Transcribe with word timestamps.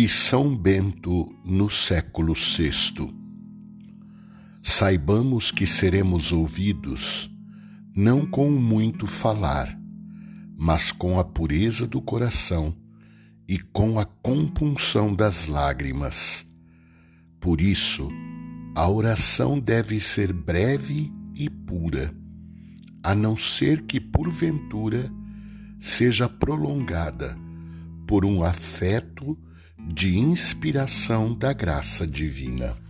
de 0.00 0.08
São 0.08 0.56
Bento 0.56 1.28
no 1.44 1.68
século 1.68 2.32
VI. 2.32 3.14
Saibamos 4.62 5.50
que 5.50 5.66
seremos 5.66 6.32
ouvidos 6.32 7.30
não 7.94 8.24
com 8.24 8.50
muito 8.50 9.06
falar, 9.06 9.78
mas 10.56 10.90
com 10.90 11.18
a 11.18 11.24
pureza 11.24 11.86
do 11.86 12.00
coração 12.00 12.74
e 13.46 13.58
com 13.58 13.98
a 13.98 14.06
compunção 14.06 15.14
das 15.14 15.46
lágrimas. 15.46 16.46
Por 17.38 17.60
isso, 17.60 18.10
a 18.74 18.88
oração 18.88 19.60
deve 19.60 20.00
ser 20.00 20.32
breve 20.32 21.12
e 21.34 21.50
pura, 21.50 22.10
a 23.02 23.14
não 23.14 23.36
ser 23.36 23.82
que, 23.82 24.00
porventura, 24.00 25.12
seja 25.78 26.26
prolongada 26.26 27.36
por 28.06 28.24
um 28.24 28.42
afeto 28.42 29.36
de 29.86 30.18
inspiração 30.18 31.34
da 31.34 31.52
graça 31.52 32.06
divina. 32.06 32.89